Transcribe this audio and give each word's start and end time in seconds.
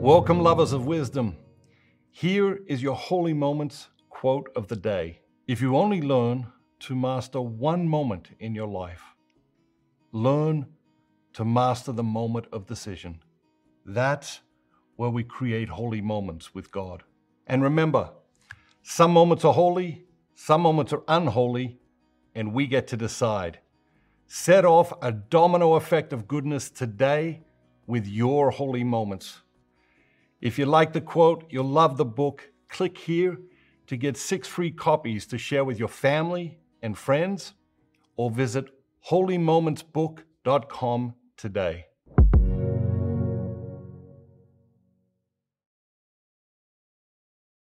Welcome, 0.00 0.38
lovers 0.38 0.72
of 0.72 0.86
wisdom. 0.86 1.36
Here 2.12 2.60
is 2.68 2.80
your 2.80 2.94
Holy 2.94 3.32
Moments 3.32 3.88
quote 4.08 4.48
of 4.54 4.68
the 4.68 4.76
day. 4.76 5.22
If 5.48 5.60
you 5.60 5.76
only 5.76 6.00
learn 6.00 6.46
to 6.80 6.94
master 6.94 7.40
one 7.40 7.88
moment 7.88 8.28
in 8.38 8.54
your 8.54 8.68
life, 8.68 9.02
learn 10.12 10.66
to 11.32 11.44
master 11.44 11.90
the 11.90 12.04
moment 12.04 12.46
of 12.52 12.64
decision. 12.64 13.20
That's 13.84 14.40
where 14.94 15.10
we 15.10 15.24
create 15.24 15.68
holy 15.68 16.00
moments 16.00 16.54
with 16.54 16.70
God. 16.70 17.02
And 17.48 17.60
remember, 17.60 18.12
some 18.84 19.10
moments 19.10 19.44
are 19.44 19.52
holy, 19.52 20.04
some 20.36 20.60
moments 20.60 20.92
are 20.92 21.02
unholy, 21.08 21.80
and 22.36 22.54
we 22.54 22.68
get 22.68 22.86
to 22.86 22.96
decide. 22.96 23.58
Set 24.28 24.64
off 24.64 24.92
a 25.02 25.10
domino 25.10 25.74
effect 25.74 26.12
of 26.12 26.28
goodness 26.28 26.70
today 26.70 27.42
with 27.88 28.06
your 28.06 28.52
holy 28.52 28.84
moments. 28.84 29.40
If 30.40 30.58
you 30.58 30.66
like 30.66 30.92
the 30.92 31.00
quote, 31.00 31.44
you'll 31.50 31.64
love 31.64 31.96
the 31.96 32.04
book, 32.04 32.50
click 32.68 32.98
here 32.98 33.38
to 33.88 33.96
get 33.96 34.16
six 34.16 34.46
free 34.46 34.70
copies 34.70 35.26
to 35.26 35.38
share 35.38 35.64
with 35.64 35.78
your 35.78 35.88
family 35.88 36.58
and 36.82 36.96
friends, 36.96 37.54
or 38.16 38.30
visit 38.30 38.66
holymomentsbook.com 39.10 41.14
today. 41.36 41.86